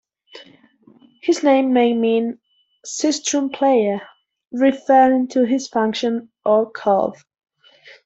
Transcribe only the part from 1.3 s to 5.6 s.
name may mean "sistrum player", referring to